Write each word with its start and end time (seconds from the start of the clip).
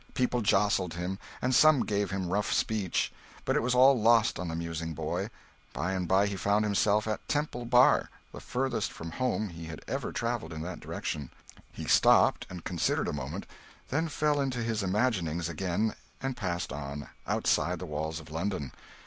People 0.15 0.41
jostled 0.41 0.95
him, 0.95 1.19
and 1.43 1.53
some 1.53 1.85
gave 1.85 2.09
him 2.09 2.29
rough 2.29 2.51
speech; 2.51 3.13
but 3.45 3.55
it 3.55 3.61
was 3.61 3.75
all 3.75 4.01
lost 4.01 4.39
on 4.39 4.47
the 4.47 4.55
musing 4.55 4.95
boy. 4.95 5.29
By 5.73 5.91
and 5.91 6.07
by 6.07 6.25
he 6.25 6.35
found 6.35 6.65
himself 6.65 7.07
at 7.07 7.27
Temple 7.27 7.65
Bar, 7.65 8.09
the 8.31 8.39
farthest 8.39 8.91
from 8.91 9.11
home 9.11 9.49
he 9.49 9.65
had 9.65 9.83
ever 9.87 10.11
travelled 10.11 10.53
in 10.53 10.63
that 10.63 10.79
direction. 10.79 11.29
He 11.71 11.85
stopped 11.85 12.47
and 12.49 12.63
considered 12.63 13.09
a 13.09 13.13
moment, 13.13 13.45
then 13.89 14.07
fell 14.07 14.41
into 14.41 14.63
his 14.63 14.81
imaginings 14.81 15.47
again, 15.47 15.93
and 16.19 16.35
passed 16.35 16.73
on 16.73 17.07
outside 17.27 17.77
the 17.77 17.85
walls 17.85 18.19
of 18.19 18.31
London. 18.31 18.71